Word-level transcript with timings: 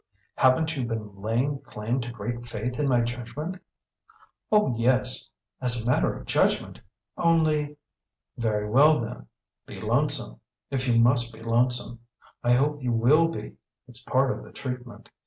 Haven't 0.35 0.75
you 0.75 0.83
been 0.87 1.21
laying 1.21 1.59
claim 1.59 2.01
to 2.01 2.11
great 2.11 2.47
faith 2.47 2.79
in 2.79 2.87
my 2.87 3.01
judgment?" 3.01 3.61
"Oh 4.51 4.75
yes 4.75 5.31
as 5.61 5.79
a 5.79 5.85
matter 5.85 6.15
of 6.17 6.25
judgment; 6.25 6.79
only" 7.17 7.77
"Very 8.35 8.67
well 8.67 8.99
then, 8.99 9.27
be 9.67 9.79
lonesome 9.79 10.39
if 10.71 10.87
you 10.87 10.99
must 10.99 11.31
be 11.31 11.43
lonesome. 11.43 11.99
I 12.43 12.53
hope 12.53 12.81
you 12.81 12.91
will 12.91 13.27
be 13.27 13.57
it's 13.87 14.03
part 14.03 14.31
of 14.31 14.43
the 14.43 14.51
treatment. 14.51 15.07